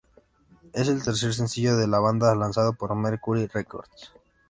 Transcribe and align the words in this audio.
Es 0.73 0.87
el 0.87 1.03
tercer 1.03 1.31
sencillo 1.31 1.77
de 1.77 1.87
la 1.87 1.99
banda 1.99 2.33
lanzado 2.33 2.73
por 2.73 2.95
Mercury 2.95 3.45
Records. 3.45 4.11